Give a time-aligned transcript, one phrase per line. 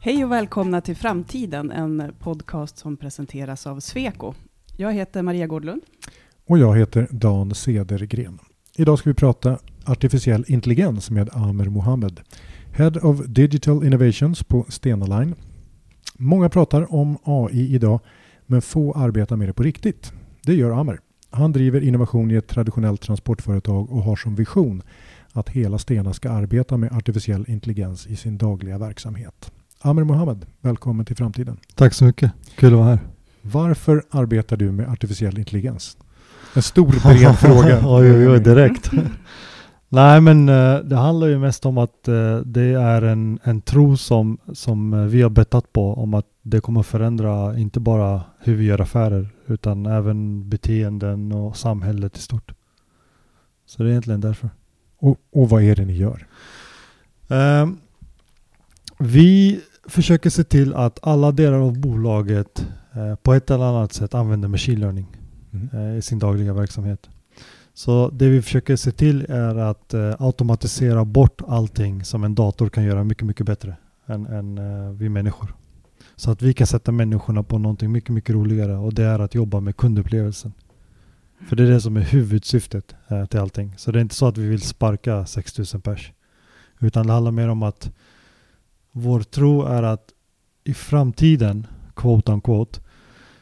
[0.00, 4.34] Hej och välkomna till Framtiden, en podcast som presenteras av Sweco.
[4.76, 5.82] Jag heter Maria Gårdlund.
[6.46, 8.38] Och jag heter Dan Cedergren.
[8.76, 12.20] Idag ska vi prata artificiell intelligens med Amer Mohammed,
[12.72, 15.34] Head of Digital Innovations på Stena Line.
[16.14, 18.00] Många pratar om AI idag,
[18.46, 20.12] men få arbetar med det på riktigt.
[20.42, 21.00] Det gör Amer.
[21.30, 24.82] Han driver innovation i ett traditionellt transportföretag och har som vision
[25.32, 29.52] att hela Stena ska arbeta med artificiell intelligens i sin dagliga verksamhet.
[29.80, 31.56] Amer Mohammed, välkommen till framtiden.
[31.74, 32.32] Tack så mycket.
[32.56, 32.98] Kul att vara här.
[33.42, 35.96] Varför arbetar du med artificiell intelligens?
[36.54, 37.80] En stor bred fråga.
[37.84, 38.90] oj, oj, oj, direkt.
[39.88, 43.96] Nej, men uh, det handlar ju mest om att uh, det är en, en tro
[43.96, 48.54] som, som uh, vi har bettat på om att det kommer förändra inte bara hur
[48.54, 52.52] vi gör affärer utan även beteenden och samhället i stort.
[53.66, 54.50] Så det är egentligen därför.
[54.98, 56.26] Och, och vad är det ni gör?
[57.28, 57.78] Ehm,
[58.98, 62.66] vi försöker se till att alla delar av bolaget
[63.22, 65.16] på ett eller annat sätt använder machine learning
[65.52, 65.96] mm.
[65.96, 67.08] i sin dagliga verksamhet.
[67.78, 72.68] Så det vi försöker se till är att eh, automatisera bort allting som en dator
[72.68, 75.54] kan göra mycket, mycket bättre än, än eh, vi människor.
[76.16, 79.34] Så att vi kan sätta människorna på någonting mycket, mycket roligare och det är att
[79.34, 80.52] jobba med kundupplevelsen.
[81.48, 83.74] För det är det som är huvudsyftet eh, till allting.
[83.76, 86.12] Så det är inte så att vi vill sparka 6000 pers.
[86.80, 87.90] Utan det handlar mer om att
[88.92, 90.12] vår tro är att
[90.64, 92.80] i framtiden, quote unquote,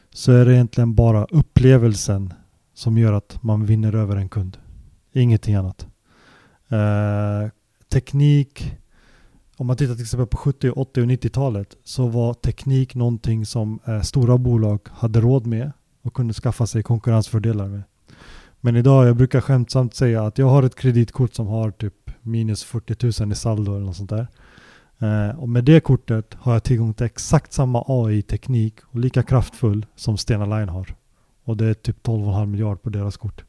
[0.09, 2.33] så är det egentligen bara upplevelsen
[2.73, 4.57] som gör att man vinner över en kund.
[5.13, 5.87] Ingenting annat.
[6.69, 7.49] Eh,
[7.89, 8.77] teknik,
[9.57, 13.79] om man tittar till exempel på 70, 80 och 90-talet så var teknik någonting som
[13.85, 17.83] eh, stora bolag hade råd med och kunde skaffa sig konkurrensfördelar med.
[18.61, 22.63] Men idag, jag brukar skämtsamt säga att jag har ett kreditkort som har typ minus
[22.63, 24.27] 40 000 i saldo eller något sånt där.
[24.99, 29.85] Eh, och med det kortet har jag tillgång till exakt samma AI-teknik och lika kraftfull
[29.95, 30.95] som Stena Line har.
[31.43, 33.43] Och det är typ 12,5 miljard på deras kort.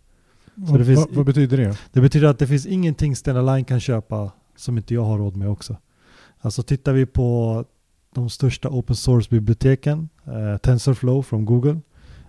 [0.54, 1.78] Det finns, vad, vad betyder det?
[1.92, 5.36] Det betyder att det finns ingenting Stena Line kan köpa som inte jag har råd
[5.36, 5.76] med också.
[6.40, 7.64] Alltså tittar vi på
[8.14, 11.80] de största open source-biblioteken, eh, TensorFlow från Google.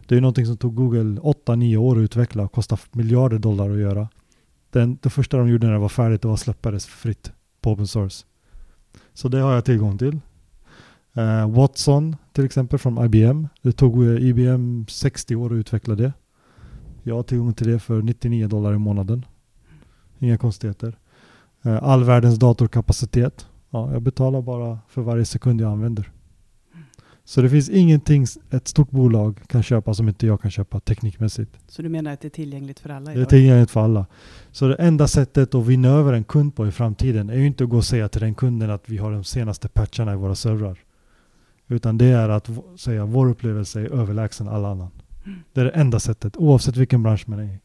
[0.08, 3.80] Det är någonting som tog Google 8-9 år att utveckla och kostar miljarder dollar att
[3.80, 4.08] göra.
[4.72, 7.32] Den, det första de gjorde när det var färdigt var att släppa det fritt
[7.62, 8.26] på open source.
[9.20, 10.20] Så det har jag tillgång till.
[11.18, 13.48] Uh, Watson till exempel från IBM.
[13.62, 16.14] Det tog uh, IBM 60 år att utveckla det.
[17.04, 19.26] Jag har tillgång till det för 99 dollar i månaden.
[20.20, 20.98] Inga konstigheter.
[21.66, 23.48] Uh, all världens datorkapacitet.
[23.70, 26.12] Ja, jag betalar bara för varje sekund jag använder.
[27.30, 31.52] Så det finns ingenting ett stort bolag kan köpa som inte jag kan köpa teknikmässigt.
[31.68, 33.12] Så du menar att det är tillgängligt för alla?
[33.12, 33.22] Idag?
[33.22, 34.06] Det är tillgängligt för alla.
[34.52, 37.64] Så det enda sättet att vinna över en kund på i framtiden är ju inte
[37.64, 40.36] att gå och säga till den kunden att vi har de senaste patcharna i våra
[40.36, 40.80] servrar.
[41.68, 44.92] Utan det är att säga vår upplevelse är överlägsen alla annan.
[45.26, 45.40] Mm.
[45.54, 47.60] Det är det enda sättet, oavsett vilken bransch man är i.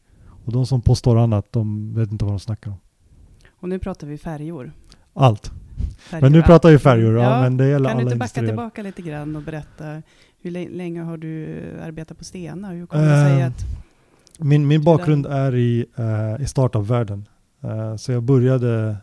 [0.45, 2.77] Och de som påstår annat, de vet inte vad de snackar om.
[3.49, 4.71] Och nu pratar vi färjor.
[5.13, 5.51] Allt.
[5.97, 8.41] Färjor, men nu pratar vi färjor, ja, ja, men det gäller Kan du inte backa
[8.41, 10.01] tillbaka lite grann och berätta,
[10.41, 12.69] hur länge har du arbetat på Stena?
[12.69, 13.65] Hur kommer det sig uh, att...
[14.39, 17.27] Min, min bakgrund är i, uh, i startup-världen.
[17.63, 18.97] Uh, så jag började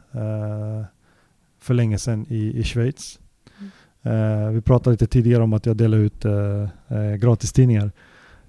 [1.60, 3.18] för länge sedan i, i Schweiz.
[4.06, 7.92] Uh, vi pratade lite tidigare om att jag delar ut uh, uh, gratistidningar.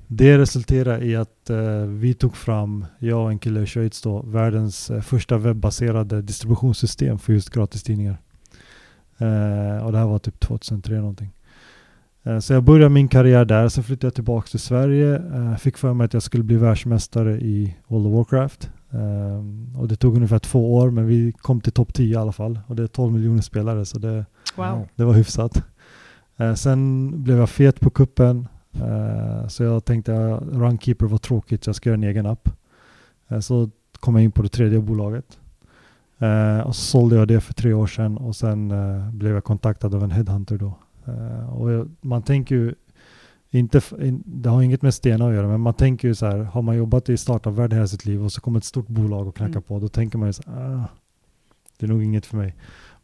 [0.07, 1.49] Det resulterade i att
[1.87, 7.33] vi tog fram, jag och en kille i Schweiz då, världens första webbaserade distributionssystem för
[7.33, 8.17] just gratistidningar.
[9.83, 11.29] och det här var typ 2003 någonting.
[12.41, 15.21] så jag började min karriär där, sen flyttade jag tillbaka till Sverige.
[15.59, 18.69] fick för mig att jag skulle bli världsmästare i World of Warcraft.
[19.77, 22.59] och det tog ungefär två år, men vi kom till topp 10 i alla fall.
[22.67, 24.25] Och det är 12 miljoner spelare, så det
[24.55, 24.87] Wow.
[24.95, 25.63] Det var hyfsat.
[26.37, 28.47] Eh, sen blev jag fet på kuppen.
[28.73, 32.49] Eh, så jag tänkte att Runkeeper var tråkigt så jag ska göra en egen app.
[33.27, 33.69] Eh, så
[33.99, 35.39] kom jag in på det tredje bolaget.
[36.17, 38.73] Eh, och så sålde jag det för tre år sedan och sen
[39.17, 40.73] blev jag kontaktad av en headhunter då.
[41.51, 42.75] Och jag, man tänker ju
[43.49, 43.81] inte,
[44.25, 46.75] det har inget med Stena att göra, men man tänker ju så här, har man
[46.75, 49.63] jobbat i startup-världen hela sitt liv och så kommer ett stort bolag och knackar mm.
[49.63, 50.87] på, då tänker man ju så här, ah,
[51.77, 52.55] det är nog inget för mig.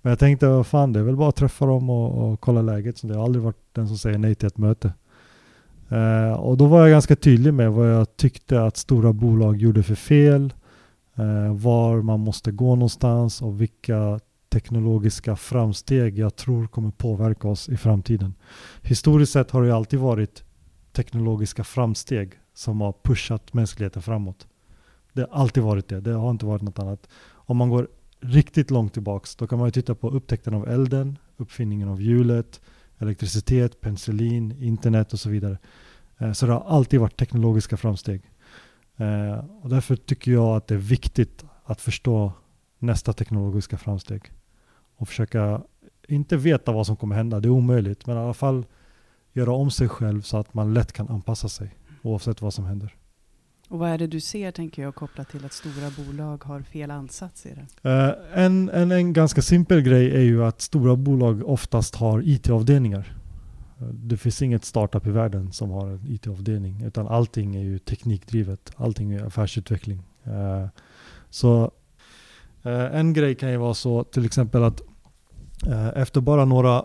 [0.02, 2.62] Men jag tänkte, vad fan det är väl bara att träffa dem och, och kolla
[2.62, 2.98] läget.
[2.98, 4.94] Så det har aldrig varit den som säger nej till ett möte.
[5.92, 9.84] Uh, och då var jag ganska tydlig med vad jag tyckte att stora bolag gjorde
[9.84, 10.54] för fel.
[11.20, 14.20] Uh, var man måste gå någonstans och vilka
[14.50, 18.34] teknologiska framsteg jag tror kommer påverka oss i framtiden.
[18.82, 20.44] Historiskt sett har det alltid varit
[20.92, 24.48] teknologiska framsteg som har pushat mänskligheten framåt.
[25.14, 26.02] Det har alltid varit det.
[26.02, 27.08] Det har inte varit något annat.
[27.32, 27.88] Om man går
[28.20, 32.62] riktigt långt tillbaks, då kan man ju titta på upptäckten av elden, uppfinningen av hjulet,
[33.00, 35.58] elektricitet, penicillin, internet och så vidare.
[36.18, 38.22] Eh, så det har alltid varit teknologiska framsteg.
[38.98, 42.32] Eh, och därför tycker jag att det är viktigt att förstå
[42.80, 44.32] nästa teknologiska framsteg.
[44.96, 45.62] Och försöka,
[46.08, 48.66] inte veta vad som kommer hända, det är omöjligt, men i alla fall
[49.34, 52.96] göra om sig själv så att man lätt kan anpassa sig oavsett vad som händer.
[53.70, 56.92] Och vad är det du ser, tänker jag, kopplat till att stora bolag har fel
[56.92, 57.90] ansats i det?
[57.90, 63.18] Uh, en, en, en ganska simpel grej är ju att stora bolag oftast har IT-avdelningar.
[63.80, 67.80] Eh, det finns inget startup i världen som har en IT-avdelning, utan allting är ju
[67.80, 68.72] teknikdrivet.
[68.76, 70.04] Allting är affärsutveckling.
[70.28, 70.68] Uh,
[71.30, 71.72] så
[72.66, 74.82] uh, en grej kan ju vara så, till exempel att
[75.96, 76.84] efter bara några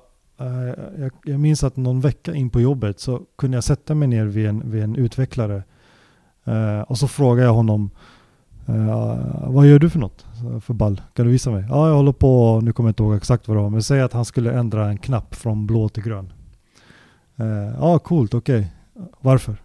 [0.99, 4.25] jag, jag minns att någon vecka in på jobbet så kunde jag sätta mig ner
[4.25, 5.63] vid en, vid en utvecklare
[6.49, 7.91] Uh, och så frågar jag honom
[8.69, 10.27] uh, Vad gör du för något?
[10.61, 11.01] För ball?
[11.15, 11.65] Kan du visa mig?
[11.69, 14.01] Ja, jag håller på, nu kommer jag inte ihåg exakt vad det var, men säg
[14.01, 16.33] att han skulle ändra en knapp från blå till grön.
[17.37, 18.59] Eh, ja, coolt, okej.
[18.95, 19.09] Okay.
[19.21, 19.57] Varför?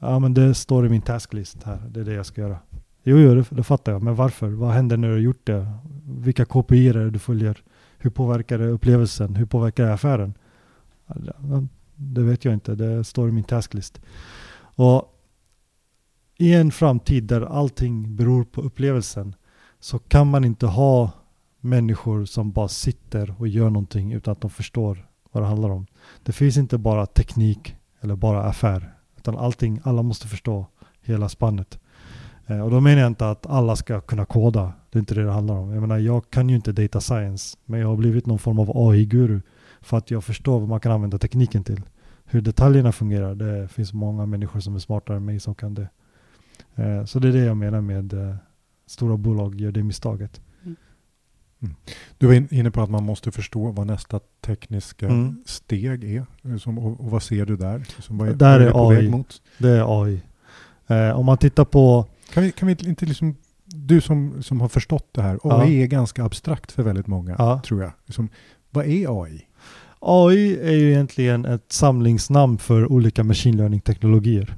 [0.00, 1.82] Ja, men det står i min tasklist här.
[1.88, 2.58] Det är det jag ska göra.
[3.02, 4.02] Jo, jo det, det fattar jag.
[4.02, 4.48] Men varför?
[4.48, 5.72] Vad händer när du har gjort det?
[6.04, 7.62] Vilka KPI är det du följer?
[7.98, 9.36] Hur påverkar det upplevelsen?
[9.36, 10.34] Hur påverkar det affären?
[11.94, 12.74] Det vet jag inte.
[12.74, 14.00] Det står i min tasklist.
[14.76, 15.13] Och
[16.36, 19.34] i en framtid där allting beror på upplevelsen
[19.80, 21.10] så kan man inte ha
[21.60, 25.86] människor som bara sitter och gör någonting utan att de förstår vad det handlar om.
[26.22, 30.66] Det finns inte bara teknik eller bara affär utan allting, alla måste förstå
[31.02, 31.78] hela spannet.
[32.46, 34.72] Eh, och då menar jag inte att alla ska kunna koda.
[34.90, 35.70] Det är inte det det handlar om.
[35.70, 38.70] Jag menar, jag kan ju inte data science men jag har blivit någon form av
[38.74, 39.40] AI-guru
[39.80, 41.80] för att jag förstår vad man kan använda tekniken till.
[42.24, 45.88] Hur detaljerna fungerar, det finns många människor som är smartare än mig som kan det.
[46.74, 48.36] Eh, så det är det jag menar med eh,
[48.86, 50.40] stora bolag gör det misstaget.
[50.62, 50.76] Mm.
[51.62, 51.74] mm.
[52.18, 55.42] Du var inne på att man måste förstå vad nästa tekniska mm.
[55.46, 56.26] steg är.
[56.78, 57.86] och, vad ser du där?
[58.08, 59.08] vad är, där är, är AI.
[59.08, 59.42] Mot?
[59.58, 60.20] Det är AI.
[60.86, 62.06] Eh, om man tittar på...
[62.32, 65.82] Kan vi, kan vi inte liksom, du som, som har förstått det här, AI ja.
[65.82, 67.60] är ganska abstrakt för väldigt många, ja.
[67.66, 67.92] tror jag.
[68.06, 68.28] Liksom,
[68.70, 69.46] vad är AI?
[70.00, 74.56] AI är ju egentligen ett samlingsnamn för olika machine learning-teknologier.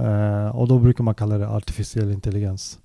[0.00, 2.78] Uh, och då brukar man kalla det artificiell intelligens.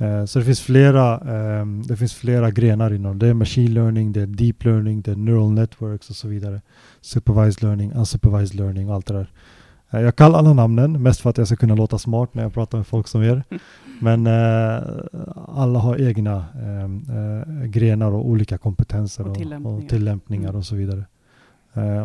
[0.00, 1.20] Uh, så det finns, flera,
[1.60, 3.28] um, det finns flera grenar inom det.
[3.28, 6.60] är machine learning, det är deep learning, det är neural networks och så vidare.
[7.00, 9.30] Supervised learning, unsupervised learning och allt det där.
[9.92, 12.78] Jag kallar alla namnen mest för att jag ska kunna låta smart när jag pratar
[12.78, 13.42] med folk som er.
[14.00, 14.26] Men
[15.48, 16.44] alla har egna
[17.64, 20.58] grenar och olika kompetenser och, och tillämpningar och, tillämpningar mm.
[20.58, 21.04] och så vidare.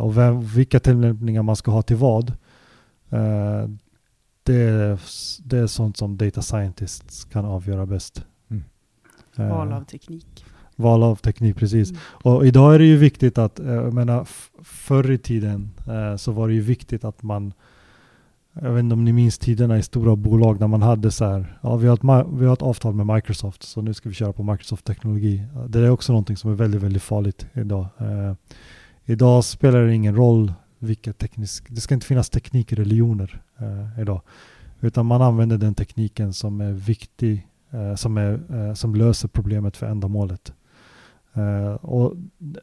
[0.02, 2.34] och vem, vilka tillämpningar man ska ha till vad
[4.45, 5.00] det är,
[5.44, 8.25] det är sånt som data scientists kan avgöra bäst.
[8.50, 8.63] Mm.
[9.39, 10.45] Uh, val av teknik.
[10.75, 11.89] Val av teknik, precis.
[11.89, 12.01] Mm.
[12.12, 14.27] Och idag är det ju viktigt att, eh, jag menar,
[14.63, 17.53] förr i tiden uh, så var det ju viktigt att man
[18.62, 21.57] jag vet inte om ni minns tiderna i stora bolag när man hade så här,
[21.62, 24.33] ja vi har, ett, vi har ett avtal med Microsoft så nu ska vi köra
[24.33, 25.44] på Microsoft-teknologi.
[25.68, 27.88] Det är också någonting som är väldigt, väldigt farligt idag.
[29.06, 30.53] Idag spelar det ingen roll
[30.86, 34.22] vilka teknisk, det ska inte finnas teknikreligioner eh, idag.
[34.82, 39.78] Utan man använder den tekniken som är viktig, eh, som, är, eh, som löser problemet
[39.78, 40.54] för ändamålet.
[41.38, 42.14] Uh, och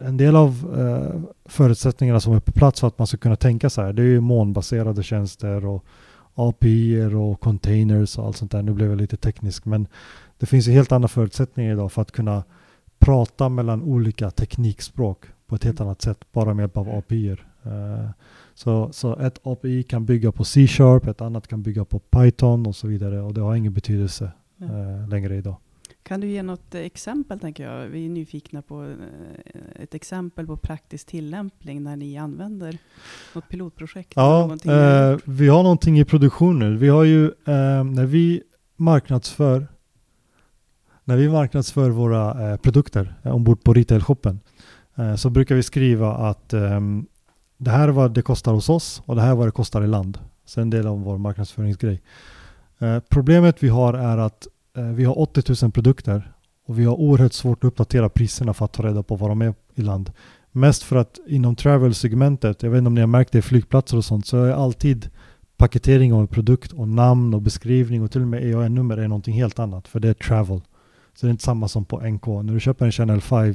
[0.01, 3.71] en del av uh, förutsättningarna som är på plats för att man ska kunna tänka
[3.71, 5.85] så här, det är ju molnbaserade tjänster och
[6.35, 8.63] API och containers och allt sånt där.
[8.63, 9.87] Nu blev jag lite teknisk, men
[10.39, 12.45] det finns ju helt andra förutsättningar idag för att kunna
[12.99, 17.37] prata mellan olika teknikspråk på ett helt annat sätt, bara med hjälp av API.
[17.67, 18.11] Uh,
[18.55, 22.77] så, så ett API kan bygga på C-sharp, ett annat kan bygga på Python och
[22.77, 24.67] så vidare och det har ingen betydelse ja.
[24.67, 25.57] uh, längre idag.
[26.03, 27.87] Kan du ge något exempel, tänker jag?
[27.87, 28.95] Vi är nyfikna på uh,
[29.81, 32.79] ett exempel på praktisk tillämpning när ni använder
[33.35, 34.13] något pilotprojekt?
[34.17, 34.59] Ja,
[35.25, 36.77] vi har någonting i produktion nu.
[36.77, 37.33] Vi har ju,
[37.95, 38.43] när vi
[38.77, 39.67] marknadsför
[41.05, 44.41] när vi marknadsför våra produkter ombord på retail-shoppen
[45.17, 47.07] så brukar vi skriva att um,
[47.63, 49.83] det här är vad det kostar hos oss och det här är vad det kostar
[49.83, 50.19] i land.
[50.45, 52.03] Så en del av vår marknadsföringsgrej.
[52.79, 56.33] Eh, problemet vi har är att eh, vi har 80 000 produkter
[56.67, 59.43] och vi har oerhört svårt att uppdatera priserna för att ta reda på vad de
[59.43, 60.13] är i land.
[60.53, 63.97] Mest för att inom travel-segmentet, jag vet inte om ni har märkt det i flygplatser
[63.97, 65.11] och sånt, så är alltid
[65.57, 69.35] paketering av en produkt och namn och beskrivning och till och med EAN-nummer är någonting
[69.35, 70.61] helt annat för det är travel.
[71.15, 72.27] Så det är inte samma som på NK.
[72.27, 73.55] När du köper en Channel 5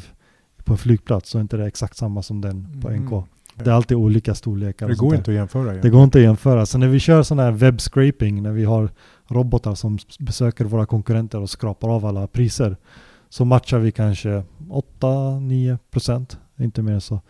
[0.58, 3.12] på en flygplats så är inte det exakt samma som den på NK.
[3.12, 3.14] Mm.
[3.14, 3.24] mm.
[3.64, 4.88] Det är alltid olika storlekar.
[4.88, 5.74] Det går inte att jämföra.
[5.74, 6.66] Det går inte att jämföra.
[6.66, 8.90] Så när vi kör sån här web scraping, när vi har
[9.28, 12.78] robotar som besöker våra konkurrenter och skrapar av alla priser,
[13.30, 14.44] så matchar vi kanske
[15.00, 17.22] 8-9 procent, inte mer än så.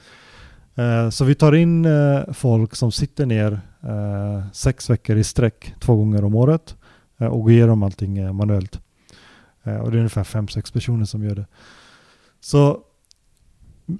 [0.77, 5.73] Eh, så vi tar in eh, folk som sitter ner eh, sex veckor i sträck
[5.79, 6.75] två gånger om året
[7.17, 8.79] och går igenom allting manuellt.
[9.63, 11.45] Och det är ungefär fem sex personer som gör det.
[12.39, 12.79] Så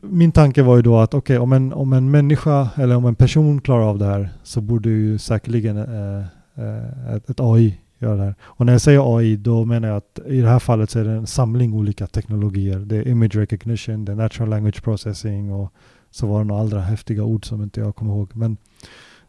[0.02, 3.06] min tanke var ju då att okej, okay, om, en, om en människa eller om
[3.06, 6.26] en person klarar av det här så borde ju säkerligen eh,
[6.56, 8.36] eh, ett, ett, AI göra det här.
[8.42, 11.04] Och när jag säger AI då menar jag att i det här fallet så är
[11.04, 12.80] det en samling olika teknologier.
[12.80, 15.74] Det är image recognition, det är natural language processing och
[16.12, 18.30] så var det några andra häftiga ord som inte jag kommer ihåg.
[18.34, 18.58] Men,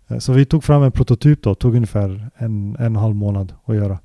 [0.08, 3.52] eh, så vi tog fram en prototyp då, tog ungefär en, en en halv månad
[3.64, 3.98] att göra.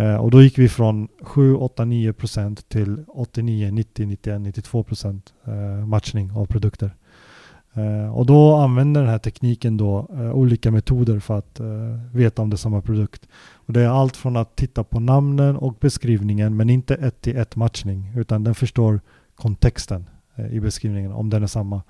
[0.00, 4.82] Eh, och då gick vi från 7, 8, 9 procent till 89, 90, 91, 92
[4.82, 6.94] procent eh, matchning av produkter.
[7.74, 11.66] Eh, och då använder den här tekniken då eh, olika metoder för att eh,
[12.12, 13.28] veta om det är samma produkt.
[13.52, 17.36] Och det är allt från att titta på namnen och beskrivningen men inte ett till
[17.36, 19.00] ett matchning utan den förstår
[19.36, 21.82] kontexten eh, i beskrivningen om den är samma.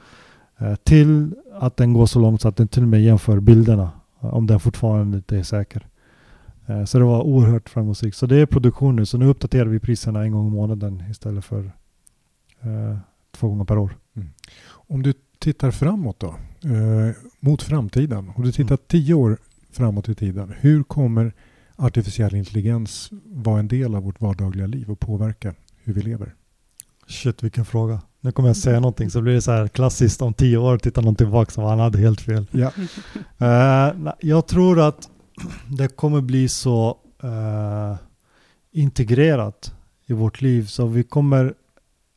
[0.58, 3.90] Eh, till att den går så långt så att den till och med jämför bilderna
[4.20, 5.86] eh, om den fortfarande inte är säker.
[6.70, 8.16] Eh, så det var oerhört framgångsrikt.
[8.16, 9.06] Så det är produktion nu.
[9.06, 11.64] Så nu uppdaterar vi priserna en gång i månaden istället för
[12.60, 12.96] eh,
[13.32, 13.96] två gånger per år.
[14.16, 14.28] Mm.
[14.68, 16.34] Om du tittar framåt då,
[16.64, 18.32] eh, mot framtiden.
[18.36, 18.84] Om du tittar mm.
[18.86, 19.38] tio år
[19.72, 20.54] framåt i tiden.
[20.60, 21.32] Hur kommer
[21.76, 26.34] artificiell intelligens vara en del av vårt vardagliga liv och påverka hur vi lever?
[27.06, 28.00] Shit, vilken fråga.
[28.20, 28.82] Nu kommer jag säga mm.
[28.82, 31.78] någonting så blir det så här klassiskt om tio år tittar någon tillbaka som han
[31.78, 32.46] hade helt fel.
[32.50, 32.72] Ja.
[33.42, 35.08] uh, jag tror att
[35.68, 37.96] det kommer bli så eh,
[38.72, 39.74] integrerat
[40.06, 41.54] i vårt liv så vi kommer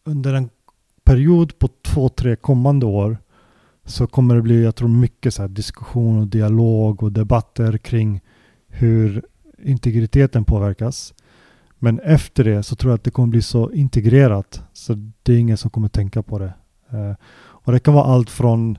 [0.04, 0.50] under en
[1.04, 3.18] period på två, tre kommande år
[3.86, 8.22] så kommer det bli, jag tror mycket så här diskussion och dialog och debatter kring
[8.68, 9.26] hur
[9.64, 11.14] integriteten påverkas.
[11.80, 15.38] Men efter det så tror jag att det kommer bli så integrerat så det är
[15.38, 16.54] ingen som kommer tänka på det.
[16.90, 18.78] Eh, och det kan vara allt från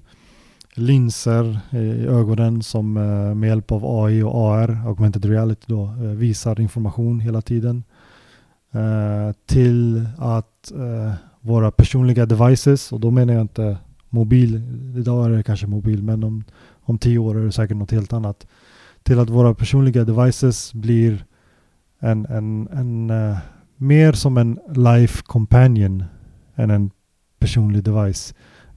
[0.75, 6.03] linser i ögonen som eh, med hjälp av AI och AR, augmented reality då, eh,
[6.03, 7.85] visar information hela tiden.
[8.73, 10.73] Eh, till att
[11.41, 13.79] våra personliga devices, och då menar jag inte
[14.09, 14.63] mobil,
[14.99, 16.45] idag är det kanske mobil, men om,
[16.81, 18.47] om tio år är det säkert något helt annat.
[19.03, 21.25] Till att våra personliga devices blir
[22.01, 23.37] en, en, en uh,
[23.77, 26.05] mer som en life companion
[26.55, 26.91] än en
[27.39, 28.35] personlig device.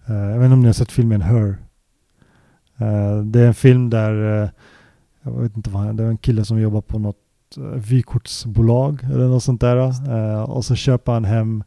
[0.09, 1.57] Uh, jag vet inte om ni har sett filmen Her
[2.81, 4.49] Uh, det är en film där, uh,
[5.21, 7.17] jag vet inte vad det är en kille som jobbar på något
[7.57, 9.77] uh, vykortsbolag eller något sånt där.
[10.49, 11.63] och så köper han hem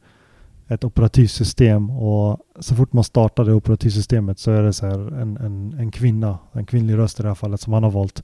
[0.69, 5.37] ett operativsystem och så fort man startar det operativsystemet så är det så här en,
[5.37, 8.23] en, en kvinna, en kvinnlig röst i det här fallet som han har valt.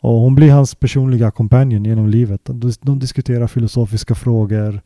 [0.00, 2.40] Och hon blir hans personliga companion genom livet.
[2.44, 4.80] De, de diskuterar filosofiska frågor,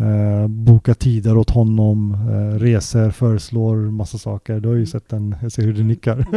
[0.00, 4.60] Eh, boka tider åt honom, eh, reser, föreslår massa saker.
[4.60, 6.26] Du har ju sett den, jag ser hur du nickar.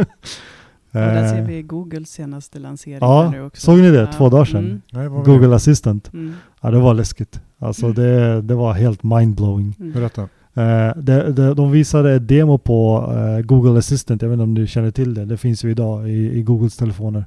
[0.94, 3.60] Och där ser vi Googles senaste lansering ja, nu också.
[3.60, 4.06] Såg ni det?
[4.06, 4.82] Två dagar sedan.
[4.92, 5.22] Mm.
[5.22, 6.12] Google Assistant.
[6.12, 6.34] Mm.
[6.60, 7.40] Ja, det var läskigt.
[7.58, 7.94] Alltså mm.
[7.94, 9.76] det, det var helt mindblowing.
[9.80, 9.92] Mm.
[9.92, 10.22] Berätta.
[10.22, 14.54] Uh, det, det, de visade ett demo på uh, Google Assistant, jag vet inte om
[14.54, 15.24] du känner till det.
[15.24, 17.24] Det finns ju idag i, i Googles telefoner.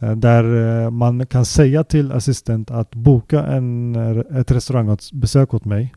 [0.00, 5.64] Eh, där eh, man kan säga till assistent att boka en, eh, ett restaurangbesök åt
[5.64, 5.94] mig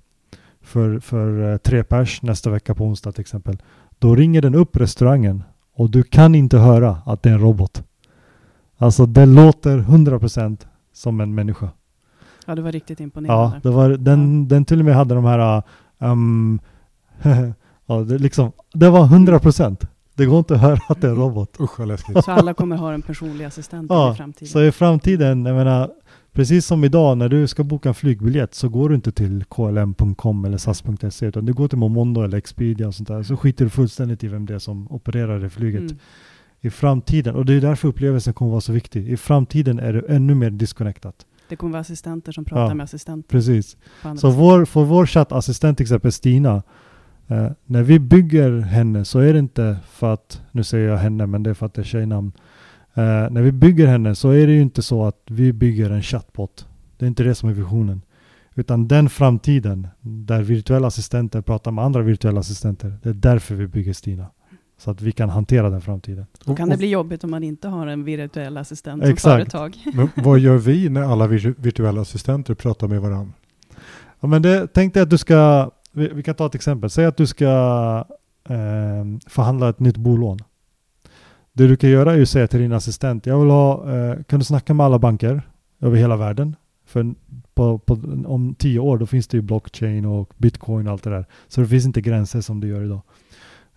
[0.62, 3.58] för, för tre pers nästa vecka på onsdag till exempel.
[4.00, 5.44] Då ringer den upp restaurangen
[5.76, 7.84] och du kan inte höra att det är en robot.
[8.78, 10.58] Alltså den låter 100%
[10.94, 11.70] som en människa.
[12.48, 13.56] Ja, det var riktigt imponerande.
[13.56, 14.48] Ja, det, var, den, ja.
[14.50, 15.64] den till och med hade de här
[16.00, 16.60] um,
[17.86, 19.88] ja, det, liksom, det var 100%.
[20.16, 21.58] Det går inte att höra att det är en robot.
[21.60, 22.24] Usch vad läskigt.
[22.24, 24.48] Så alla kommer ha en personlig assistent ja, i framtiden?
[24.48, 25.92] så i framtiden, jag menar,
[26.32, 30.46] precis som idag när du ska boka en flygbiljett så går du inte till klm.com
[30.46, 33.24] eller sas.se utan du går till Momondo eller Expedia och sånt där.
[33.24, 35.82] Så skiter du fullständigt i vem det är som opererar det flyget.
[35.82, 35.98] Mm.
[36.62, 40.02] I framtiden, och det är därför upplevelsen kommer vara så viktig, i framtiden är det
[40.10, 41.26] ännu mer disconnectat.
[41.50, 43.30] Det kommer vara assistenter som pratar ja, med assistenter.
[43.30, 43.78] Precis.
[44.18, 46.64] Så vår, för vår chattassistent till exempel Stina,
[47.34, 51.26] Uh, när vi bygger henne så är det inte för att, nu säger jag henne
[51.26, 52.32] men det är för att det är tjejnamn.
[52.98, 56.02] Uh, när vi bygger henne så är det ju inte så att vi bygger en
[56.02, 56.68] chatbot.
[56.98, 58.02] Det är inte det som är visionen.
[58.56, 62.98] Utan den framtiden där virtuella assistenter pratar med andra virtuella assistenter.
[63.04, 64.26] Det är därför vi bygger Stina.
[64.78, 66.26] Så att vi kan hantera den framtiden.
[66.46, 69.22] Då kan det bli jobbigt om man inte har en virtuell assistent Exakt.
[69.22, 69.78] som företag.
[69.94, 73.34] Men vad gör vi när alla virtuella assistenter pratar med varandra?
[74.20, 76.90] Ja, men det, tänk dig att du ska vi, vi, kan ta ett exempel.
[76.90, 77.46] Säg att du ska
[78.50, 80.40] eh, förhandla ett nytt bolån.
[81.54, 84.40] Det du kan göra är att säga till din assistent, jag vill ha, eh, kan
[84.40, 85.42] du snacka med alla banker
[85.82, 87.14] över hela världen För
[87.54, 87.94] på, på,
[88.26, 91.26] om tio år då finns det ju blockchain och bitcoin och allt det där.
[91.48, 93.02] Så det finns inte gränser som det gör idag.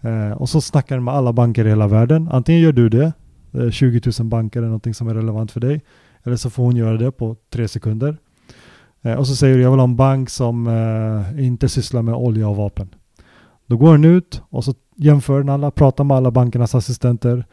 [0.00, 2.28] Eh, och så snackar du med alla banker i hela världen.
[2.32, 3.12] Antingen gör du det,
[3.52, 5.82] eh, 20 000 banker är någonting som är relevant för dig.
[6.24, 8.16] Eller så får hon göra det på tre sekunder.
[9.06, 12.14] Eh, och så säger du jag vill ha en bank som eh, inte sysslar med
[12.14, 12.88] olja och vapen.
[13.66, 17.44] Då går den ut och så jämför den alla, pratar med alla bankernas assistenter.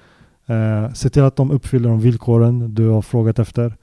[0.46, 3.76] Eh, se till att de uppfyller de villkoren du har frågat efter.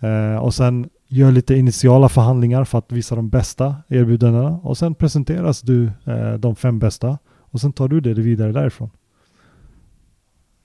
[0.00, 4.60] Eh, och sen gör lite initiala förhandlingar för att visa de bästa erbjudandena.
[4.62, 7.18] Och sen presenteras du eh, de fem bästa.
[7.38, 8.90] Och sen tar du det vidare därifrån.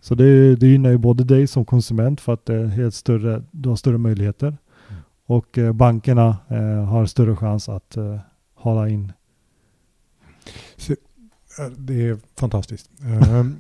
[0.01, 3.44] Så det, det gynnar ju både dig som konsument för att det är helt större,
[3.51, 4.58] du har större möjligheter.
[5.29, 8.19] Och eh, bankerna eh, har större chans att eh,
[8.55, 9.13] hålla in
[11.77, 12.89] det är fantastiskt.
[13.05, 13.57] Um,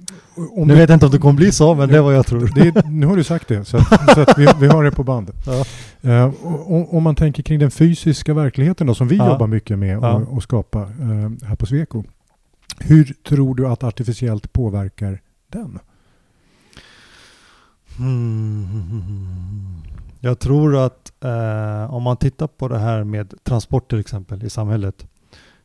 [0.67, 2.51] nu vet jag inte om det kommer bli så, men det är vad jag tror.
[2.55, 5.03] Det, nu har du sagt det, så, att, så att vi, vi, har det på
[5.03, 5.35] bandet.
[6.01, 6.25] Ja.
[6.25, 9.31] Uh, om man tänker kring den fysiska verkligheten då, som vi ja.
[9.31, 10.13] jobbar mycket med ja.
[10.13, 12.03] och, och skapa uh, här på Sweco.
[12.79, 15.79] Hur tror du att artificiellt påverkar den?
[17.99, 19.79] Mm.
[20.19, 24.49] Jag tror att eh, om man tittar på det här med transport till exempel i
[24.49, 25.07] samhället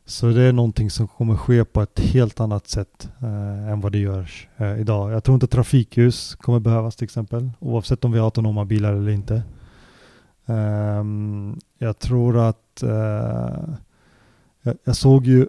[0.05, 3.91] så det är någonting som kommer ske på ett helt annat sätt eh, än vad
[3.91, 5.11] det görs eh, idag.
[5.11, 9.11] Jag tror inte trafikljus kommer behövas till exempel, oavsett om vi har autonoma bilar eller
[9.11, 9.43] inte.
[10.45, 13.69] Ehm, jag tror att eh,
[14.61, 15.47] jag, jag, såg ju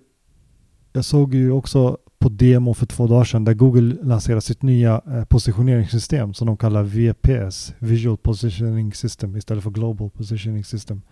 [0.92, 5.00] jag såg ju också på demo för två dagar sedan där Google lanserar sitt nya
[5.06, 11.02] eh, positioneringssystem som de kallar VPS, Visual Positioning System istället för Global Positioning System.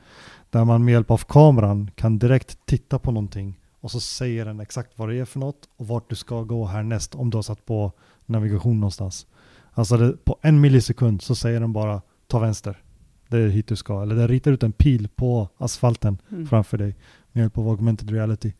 [0.50, 4.60] Där man med hjälp av kameran kan direkt titta på någonting och så säger den
[4.60, 7.42] exakt vad det är för något och vart du ska gå härnäst om du har
[7.42, 7.92] satt på
[8.26, 9.26] navigation någonstans.
[9.72, 12.82] Alltså det, på en millisekund så säger den bara ta vänster.
[13.28, 14.02] Det är hit du ska.
[14.02, 16.46] Eller den ritar ut en pil på asfalten mm.
[16.46, 16.96] framför dig
[17.32, 18.52] med hjälp av augmented reality.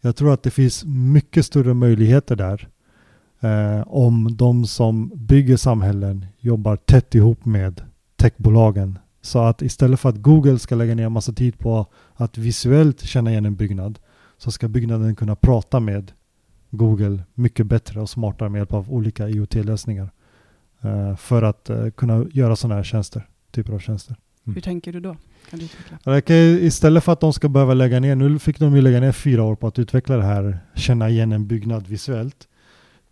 [0.00, 2.68] Jag tror att det finns mycket större möjligheter där
[3.40, 7.82] eh, om de som bygger samhällen jobbar tätt ihop med
[8.16, 13.00] techbolagen så att istället för att Google ska lägga ner massa tid på att visuellt
[13.00, 13.98] känna igen en byggnad
[14.38, 16.12] så ska byggnaden kunna prata med
[16.70, 20.10] Google mycket bättre och smartare med hjälp av olika IoT-lösningar.
[20.80, 24.16] Eh, för att eh, kunna göra sådana här tjänster, typer av tjänster.
[24.46, 24.54] Mm.
[24.54, 25.16] Hur tänker du då?
[25.50, 25.98] Kan du utveckla?
[26.66, 29.42] istället för att de ska behöva lägga ner, nu fick de ju lägga ner fyra
[29.42, 32.48] år på att utveckla det här, känna igen en byggnad visuellt,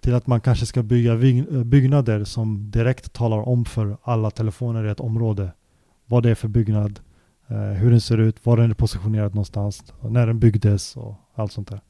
[0.00, 4.86] till att man kanske ska bygga eh, byggnader som direkt talar om för alla telefoner
[4.86, 5.50] i ett område
[6.06, 7.00] vad det är för byggnad,
[7.48, 11.52] eh, hur den ser ut, var den är positionerad någonstans, när den byggdes och allt
[11.52, 11.80] sånt där.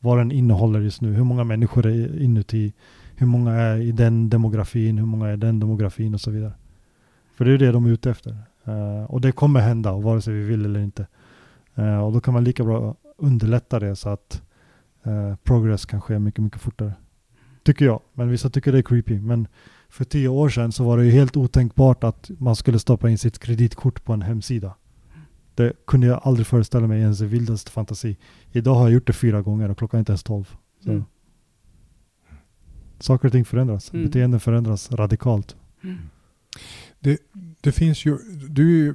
[0.00, 2.72] Vad den innehåller just nu, hur många människor är inuti,
[3.16, 6.52] hur många är i den demografin, hur många är i den demografin och så vidare.
[7.36, 8.36] För det är det de är ute efter.
[8.68, 11.06] Uh, och det kommer hända, vare sig vi vill eller inte.
[11.78, 14.42] Uh, och då kan man lika bra underlätta det så att
[15.06, 16.92] uh, progress kan ske mycket, mycket fortare.
[17.62, 18.00] Tycker jag.
[18.12, 19.20] Men vissa tycker det är creepy.
[19.20, 19.48] Men
[19.88, 23.18] för tio år sedan så var det ju helt otänkbart att man skulle stoppa in
[23.18, 24.74] sitt kreditkort på en hemsida.
[25.54, 28.16] Det kunde jag aldrig föreställa mig ens i vildaste fantasi.
[28.52, 30.56] Idag har jag gjort det fyra gånger och klockan är inte ens tolv.
[30.86, 31.04] Mm.
[32.98, 33.92] Saker och ting förändras.
[33.92, 34.06] Mm.
[34.06, 35.56] Beteenden förändras radikalt.
[35.82, 35.98] Mm.
[37.00, 37.20] Det,
[37.66, 38.94] det finns ju, du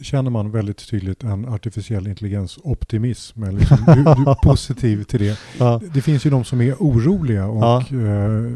[0.00, 3.42] känner man väldigt tydligt en artificiell intelligens optimism.
[3.42, 5.38] Eller liksom, du, du, är positiv till det.
[5.58, 5.80] Ja.
[5.94, 7.96] Det finns ju de som är oroliga och ja.
[7.96, 8.52] uh,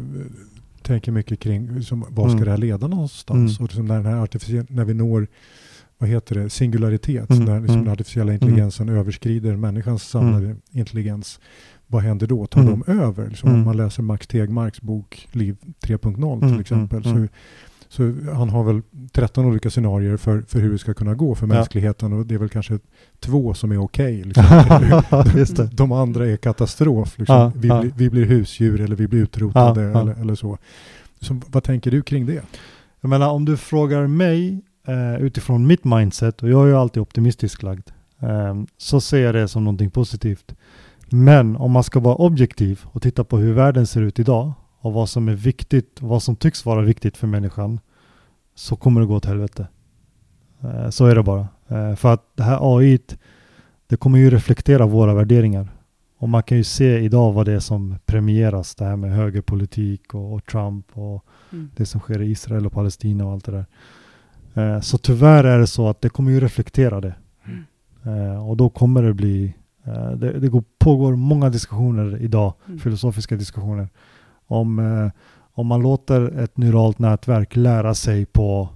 [0.81, 2.45] tänker mycket kring liksom, var ska mm.
[2.45, 3.59] det här leda någonstans?
[3.59, 3.63] Mm.
[3.63, 5.27] Och liksom när, den här när vi når
[5.97, 7.45] vad heter det, singularitet, mm.
[7.45, 7.85] när liksom, mm.
[7.85, 10.61] den artificiella intelligensen överskrider människans samlade mm.
[10.71, 11.39] intelligens.
[11.87, 12.45] Vad händer då?
[12.45, 13.29] Tar de över?
[13.29, 17.27] Liksom, Om man läser Max Tegmarks bok Liv 3.0 till exempel så
[17.91, 21.47] så han har väl 13 olika scenarier för, för hur det ska kunna gå för
[21.47, 21.53] ja.
[21.53, 22.79] mänskligheten och det är väl kanske
[23.19, 24.21] två som är okej.
[24.21, 24.31] Okay,
[25.35, 25.69] liksom.
[25.73, 27.19] De andra är katastrof.
[27.19, 27.35] Liksom.
[27.35, 27.81] Ja, vi, ja.
[27.81, 30.57] Blir, vi blir husdjur eller vi blir utrotade eller, eller så.
[31.21, 31.41] så.
[31.47, 32.43] Vad tänker du kring det?
[33.01, 37.01] Jag menar om du frågar mig eh, utifrån mitt mindset och jag är ju alltid
[37.01, 40.55] optimistisk lagd eh, så ser jag det som någonting positivt.
[41.09, 44.93] Men om man ska vara objektiv och titta på hur världen ser ut idag och
[44.93, 47.79] vad som är viktigt, vad som tycks vara viktigt för människan,
[48.55, 49.67] så kommer det gå åt helvete.
[50.61, 51.47] Eh, så är det bara.
[51.67, 52.99] Eh, för att det här AI,
[53.87, 55.67] det kommer ju reflektera våra värderingar.
[56.17, 60.13] Och man kan ju se idag vad det är som premieras, det här med högerpolitik
[60.13, 61.69] och, och Trump och mm.
[61.75, 63.65] det som sker i Israel och Palestina och allt det där.
[64.53, 67.15] Eh, så tyvärr är det så att det kommer ju reflektera det.
[67.45, 67.65] Mm.
[68.41, 69.53] Och då kommer det bli,
[70.17, 72.79] det, det pågår många diskussioner idag, mm.
[72.79, 73.89] filosofiska diskussioner,
[74.51, 75.11] om, eh,
[75.53, 78.69] om man låter ett neuralt nätverk lära sig på,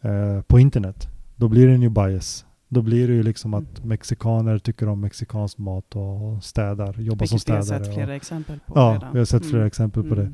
[0.00, 1.06] eh, på internet.
[1.36, 2.44] då blir det en ju bias.
[2.68, 3.88] Då blir det ju liksom att Mm.
[3.88, 7.84] mexikaner tycker om mexikansk mat och städar, jobbar som Vilket vi har städare.
[7.84, 9.12] sett och- flera exempel på Ja, redan.
[9.12, 9.66] vi har sett flera Mm.
[9.66, 10.32] exempel på det.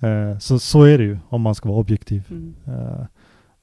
[0.00, 0.30] Mm.
[0.32, 2.22] Eh, så, så är det ju om man ska vara objektiv.
[2.30, 2.54] Mm.
[2.66, 3.06] Eh,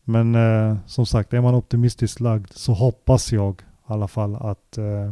[0.03, 4.77] men eh, som sagt, är man optimistiskt lagd så hoppas jag i alla fall att
[4.77, 5.11] eh,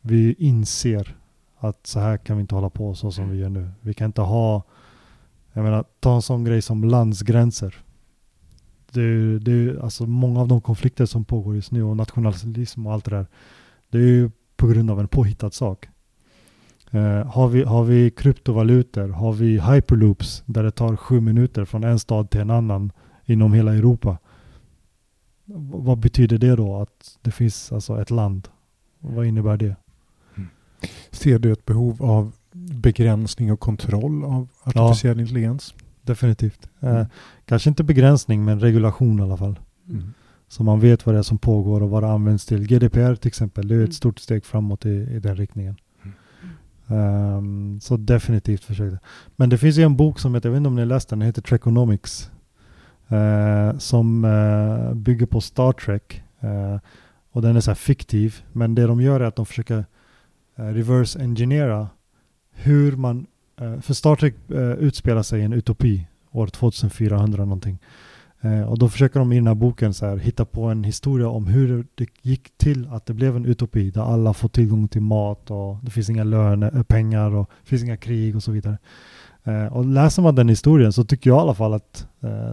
[0.00, 1.16] vi inser
[1.60, 3.70] att så här kan vi inte hålla på så som vi gör nu.
[3.80, 4.62] Vi kan inte ha,
[5.52, 7.74] jag menar, ta en sån grej som landsgränser.
[8.92, 12.86] Det är, det är, alltså många av de konflikter som pågår just nu och nationalism
[12.86, 13.26] och allt det där.
[13.90, 15.88] Det är ju på grund av en påhittad sak.
[16.90, 21.84] Eh, har, vi, har vi kryptovalutor, har vi hyperloops där det tar sju minuter från
[21.84, 22.92] en stad till en annan
[23.24, 24.18] inom hela Europa.
[25.44, 28.48] V- vad betyder det då att det finns alltså ett land?
[28.98, 29.76] Vad innebär det?
[31.10, 32.32] Ser du ett behov av
[32.74, 35.74] begränsning och kontroll av artificiell intelligens?
[36.02, 36.68] Definitivt.
[36.80, 37.06] Eh, Mm.
[37.46, 39.58] kanske inte begränsning men regulation i alla fall.
[39.88, 40.12] Mm.
[40.48, 42.66] Så man vet vad det är som pågår och vad det används till.
[42.66, 43.88] GDPR till exempel, det är Mm.
[43.88, 45.76] ett stort steg framåt i, i den riktningen.
[46.02, 46.14] Mm.
[46.88, 48.98] Ehm, så definitivt försökte.
[49.36, 51.08] Men det finns ju en bok som heter, jag vet inte om ni har läst
[51.08, 52.30] den, den heter Trekonomics.
[53.08, 56.22] eh, som eh, bygger på Star Trek.
[56.40, 56.76] Eh,
[57.32, 58.36] och den är så här fiktiv.
[58.52, 59.84] Men det de gör är att de försöker eh,
[60.60, 61.88] Eh, reverse engineera
[62.52, 63.26] hur man,
[63.60, 67.78] eh, för Star Trek eh, utspelar sig i en utopi år 2400 någonting.
[68.66, 71.46] Och då försöker de i den här boken så här, hitta på en historia om
[71.46, 75.50] hur det gick till att det blev en utopi där alla får tillgång till mat
[75.50, 78.78] och det finns inga löner, pengar och det finns inga krig och så vidare.
[79.70, 82.06] Och läser man den historien så tycker jag i alla fall att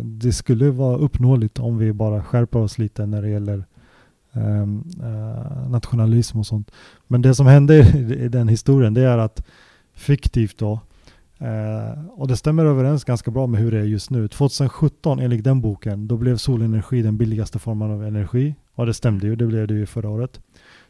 [0.04, 3.66] det skulle vara uppnåeligt om vi bara skärper oss lite när det gäller
[4.34, 6.72] Ehm, eh, nationalism och sånt.
[7.08, 7.76] Men det som hände
[8.20, 9.46] i, den historien det är att
[9.94, 10.80] fiktivt då
[11.38, 14.28] eh, och det stämmer överens ganska bra med hur det är just nu.
[14.28, 18.56] 2017 enligt den boken, då blev solenergi den billigaste formen av energi.
[18.76, 20.40] Och det stämde ju, det blev det ju förra året.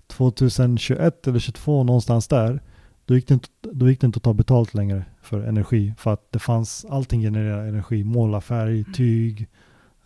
[0.08, 2.62] 2021 eller 2022 någonstans där,
[3.06, 5.93] då gick, det inte, då gick det inte att ta betalt längre för energi.
[5.97, 8.04] För att det fanns, allting genererar energi.
[8.04, 9.47] Målarfärg, tyg,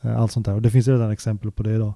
[0.01, 0.53] eh, allt sånt där.
[0.53, 1.93] Och det finns redan exempel på det idag.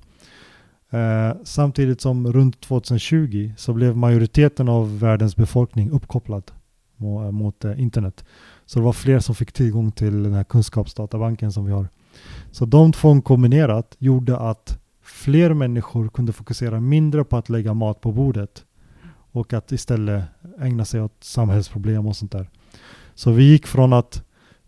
[0.90, 6.52] Eh, samtidigt som runt 2020 så blev majoriteten av världens befolkning uppkopplad
[6.98, 8.26] mot, eh, mot eh, internet.
[8.66, 11.88] Så det var fler som fick tillgång till den här kunskapsdatabanken som vi har.
[12.52, 18.02] Så de två kombinerat gjorde att fler människor kunde fokusera mindre på att lägga mat
[18.02, 18.66] på bordet
[19.32, 20.24] och att istället
[20.60, 22.50] ägna sig åt samhällsproblem och sånt där.
[23.16, 24.24] Så vi gick från att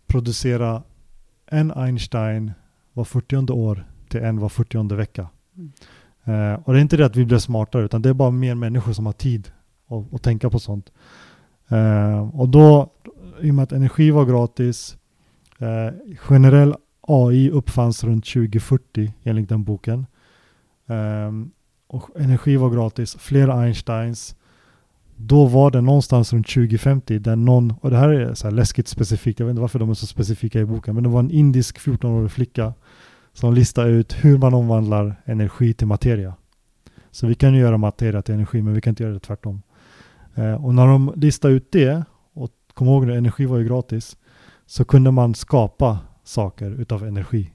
[0.06, 0.82] producera
[1.46, 2.52] en Einstein
[2.92, 5.28] var 40 år till en var 40 vecka.
[5.56, 5.72] Mm.
[6.28, 8.54] Eh, och det är inte det att vi blev smartare utan det är bara mer
[8.54, 9.50] människor som har tid
[9.88, 10.92] att, att tänka på sånt.
[11.68, 12.92] Eh, och då,
[13.40, 14.96] i och med att energi var gratis,
[15.58, 20.06] eh, generell AI uppfanns runt 2040 enligt den boken.
[20.86, 21.32] Eh,
[21.86, 24.36] och energi var gratis, fler Einsteins.
[25.16, 28.88] Då var det någonstans runt 2050 där någon, och det här är så här läskigt
[28.88, 31.30] specifikt, jag vet inte varför de är så specifika i boken, men det var en
[31.30, 32.74] indisk 14-årig flicka
[33.38, 36.34] som listar ut hur man omvandlar energi till materia.
[37.10, 39.62] Så vi kan ju göra materia till energi, men vi kan inte göra det tvärtom.
[40.34, 44.16] Eh, och när de listade ut det, och kom ihåg nu, energi var ju gratis,
[44.66, 47.52] så kunde man skapa saker utav energi,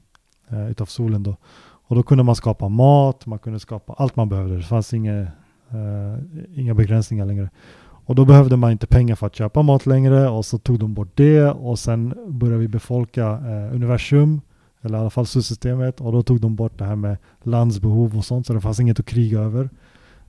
[0.49, 1.35] eh, utav solen då.
[1.63, 4.57] Och då kunde man skapa mat, man kunde skapa allt man behövde.
[4.57, 5.21] Det fanns inga,
[5.69, 6.17] eh,
[6.55, 7.49] inga begränsningar längre.
[8.05, 10.93] Och då behövde man inte pengar för att köpa mat längre och så tog de
[10.93, 14.41] bort det och sen började vi befolka eh, universum,
[14.83, 18.25] eller i alla fall solsystemet och då tog de bort det här med landsbehov och
[18.25, 19.69] sånt så det fanns inget att kriga över.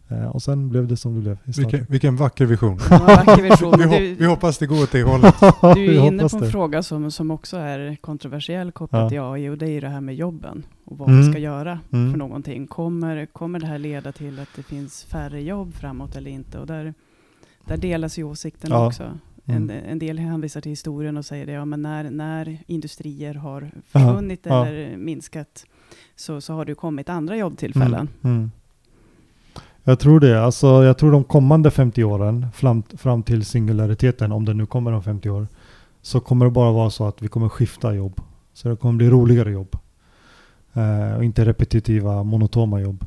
[0.09, 2.79] Eh, och sen blev det som det blev Vilken, vilken vacker vision.
[2.91, 3.75] Ja, vacker vision.
[3.79, 5.35] Vi, hop, vi hoppas det går åt det hållet.
[5.75, 6.51] Du är inne på en det.
[6.51, 9.09] fråga som, som också är kontroversiell kopplat Ja.
[9.09, 11.21] till AI och det är ju det här med jobben och vad Mm.
[11.27, 12.11] vi ska göra Mm.
[12.11, 12.67] för någonting.
[12.67, 16.59] Kommer, kommer det här leda till att det finns färre jobb framåt eller inte?
[16.59, 16.95] Och där,
[17.67, 18.87] där delas ju åsikten Ja.
[18.87, 19.03] också.
[19.47, 19.85] En, Mm.
[19.89, 24.41] en del hänvisar till historien och säger det, ja men när, när industrier har försvunnit
[24.43, 24.67] ja.
[24.67, 25.67] eller minskat
[26.17, 28.09] så, så har det kommit andra jobbtillfällen.
[28.23, 28.37] Mm.
[28.37, 28.51] Mm.
[29.85, 30.45] Jag tror det.
[30.45, 34.93] Alltså, jag tror de kommande 50 åren, fram, fram till singulariteten, om det nu kommer
[34.93, 35.47] om 50 år,
[36.03, 38.21] så kommer det bara vara så att vi kommer skifta jobb.
[38.53, 39.77] Så det kommer bli roligare jobb.
[40.73, 43.05] Eh, och inte repetitiva, monotoma jobb.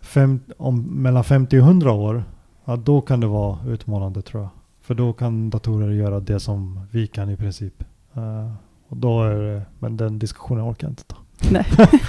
[0.00, 2.24] Fem, om, mellan 50 och 100 år,
[2.64, 4.50] ja, då kan det vara utmanande tror jag.
[4.84, 7.84] För då kan datorer göra det som vi kan i princip.
[8.14, 8.52] Eh,
[8.88, 11.16] och då är det, men den diskussionen orkar jag inte ta.
[11.50, 11.56] Det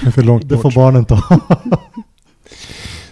[0.07, 1.21] är för långt Det får barnen ta.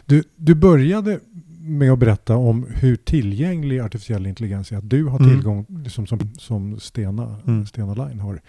[0.05, 1.19] Du, du började
[1.61, 4.77] med att berätta om hur tillgänglig artificiell intelligens är.
[4.77, 5.29] Att du har Mm.
[5.31, 7.65] tillgång som, som, som Stena, Mm.
[7.65, 8.41] Stena Line har.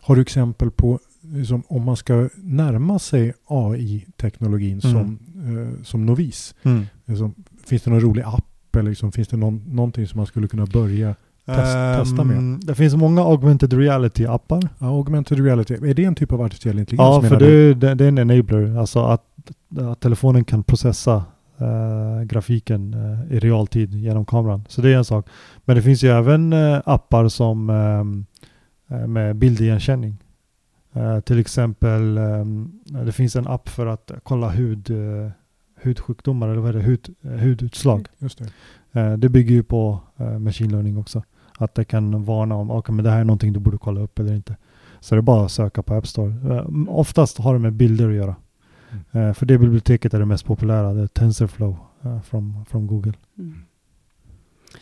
[0.00, 4.92] Har du exempel på liksom, om man ska närma sig AI-teknologin Mm.
[4.92, 5.18] som,
[5.78, 6.86] eh, som novis, Mm.
[7.04, 7.34] liksom,
[7.66, 8.44] finns det någon rolig app
[8.76, 11.14] eller liksom, finns det någon, någonting som man skulle kunna börja
[11.46, 12.36] Test- testa med.
[12.36, 14.68] Ehm, Det finns många augmented reality-appar.
[14.78, 17.22] Ja, augmented reality, är det en typ av artificiell intelligens?
[17.24, 18.78] Ja, för det, det, det är en enabler.
[18.78, 19.24] Alltså att,
[19.78, 21.24] att telefonen kan processa
[21.58, 24.64] eh, grafiken eh, i realtid genom kameran.
[24.68, 25.26] Så det är en sak.
[25.64, 30.16] Men det finns ju även eh, appar som eh, med bildigenkänning.
[31.24, 32.70] Till exempel, ehm,
[33.04, 34.90] det finns en app för att kolla hud,
[35.82, 38.06] hudsjukdomar, eller vad är det, hud, eh, hudutslag.
[38.18, 39.00] Just det.
[39.00, 41.22] Eh, det bygger ju på eh, machine learning också.
[41.58, 44.18] Att det kan varna om okay, men det här är någonting du borde kolla upp
[44.18, 44.56] eller inte.
[45.00, 46.64] Så det är bara att söka på App Store.
[46.88, 48.36] Oftast har det med bilder att göra.
[49.12, 49.34] Mm.
[49.34, 51.76] För det biblioteket är det mest populära, det är TensorFlow
[52.24, 53.12] från, från Google.
[53.38, 53.54] Mm.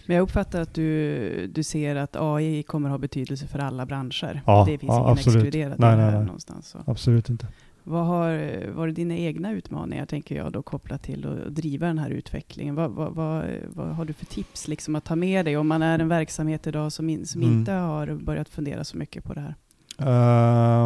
[0.07, 4.43] Men jag uppfattar att du, du ser att AI kommer ha betydelse för alla branscher.
[4.47, 5.37] Ja, det finns ja, ingen absolut.
[5.37, 6.25] exkluderat Nej, nej, nej.
[6.25, 6.69] någonstans.
[6.69, 6.79] Så.
[6.87, 7.47] Absolut inte.
[7.89, 12.11] Vad har varit dina egna utmaningar, tänker jag, då kopplat till att driva den här
[12.11, 12.75] utvecklingen?
[12.75, 15.83] Vad, vad, vad, vad har du för tips liksom, att ta med dig om man
[15.83, 17.59] är en verksamhet idag som, in, som Mm.
[17.59, 19.55] inte har börjat fundera så mycket på det här?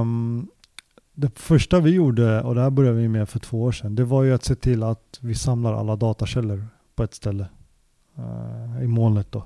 [0.00, 0.46] Ehm,
[1.14, 4.04] det första vi gjorde, och det här började vi med för två år sedan, det
[4.04, 7.46] var ju att se till att vi samlar alla datakällor på ett ställe.
[8.18, 9.44] eh, I molnet då.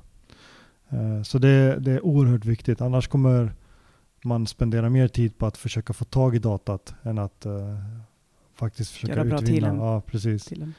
[0.89, 3.53] Eh, så det, det är oerhört viktigt, annars kommer
[4.27, 7.53] man spendera mer tid på att försöka få tag i datat än att eh,
[8.55, 9.75] faktiskt försöka Göra bra utvinna.
[9.77, 10.45] Ja, precis.
[10.45, 10.75] Till en,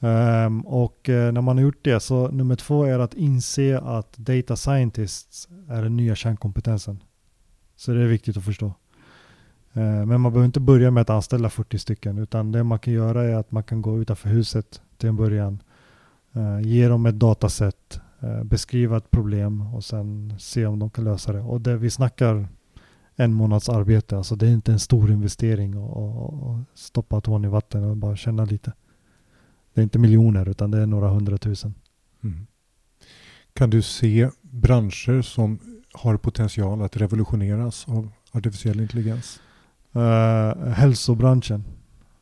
[0.00, 4.16] Ehm, och eh, när man har gjort det så nummer två är att inse att
[4.16, 7.02] data scientists är den nya kärnkompetensen.
[7.76, 8.66] Så det är viktigt att förstå.
[9.72, 12.92] Eh, men man behöver inte börja med att anställa 40 stycken utan det man kan
[12.92, 15.62] göra är att man kan gå utanför huset till en början.
[16.32, 21.04] eh, ge dem ett dataset, eh, beskriva ett problem och sen se om de kan
[21.04, 21.40] lösa det.
[21.40, 22.48] Och det vi snackar
[23.16, 27.84] en månads arbete, alltså det är inte en stor investering och stoppa tån i vatten
[27.84, 28.72] och bara känna lite.
[29.74, 31.74] Det är inte miljoner utan det är några hundratusen.
[32.24, 32.46] Mm.
[33.52, 35.58] Kan du se branscher som
[35.92, 39.40] har potential att revolutioneras av artificiell intelligens?
[39.96, 41.64] Uh, hälsobranschen.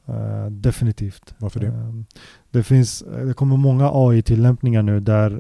[0.07, 1.35] Eh, definitivt.
[1.38, 1.66] Varför det?
[1.66, 1.92] Eh,
[2.50, 5.30] det, finns, det kommer många AI-tillämpningar nu där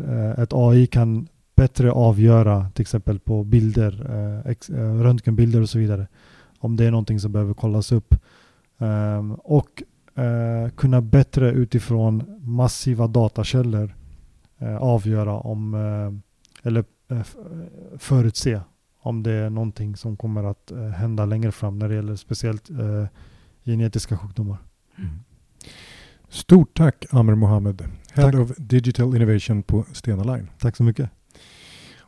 [0.42, 6.06] ett AI kan bättre avgöra till exempel på bilder, eh, eh, röntgenbilder och så vidare.
[6.58, 8.14] Om det är någonting som behöver kollas upp.
[8.78, 9.82] Ehm, och
[10.14, 13.94] eh, kunna bättre utifrån massiva datakällor
[14.80, 15.74] avgöra om,
[16.62, 16.84] eller
[17.98, 18.60] förutse
[19.00, 22.70] om det är någonting som kommer att hända längre fram när det gäller speciellt
[23.64, 24.58] genetiska sjukdomar.
[24.98, 25.10] Mm.
[26.28, 28.40] Stort tack Amer Mohammed, Head Tack.
[28.40, 30.50] of Digital Innovation på Stena Line.
[30.58, 31.10] Tack så mycket.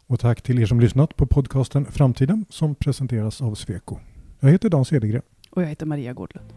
[0.09, 3.99] Och tack till er som lyssnat på podcasten Framtiden som presenteras av Sweco.
[4.41, 5.23] Jag heter Dan Cedergren.
[5.51, 6.53] och jag heter Maria Gårdlund.